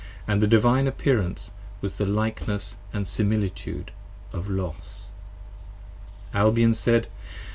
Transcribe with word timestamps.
And 0.27 0.41
the 0.41 0.47
Divine 0.47 0.87
Appearance 0.87 1.51
was 1.79 1.97
the 1.99 2.07
likeness 2.07 2.75
& 2.91 3.03
similitude 3.03 3.91
of 4.33 4.49
Los. 4.49 5.09
Albion 6.33 6.73
said. 6.73 7.05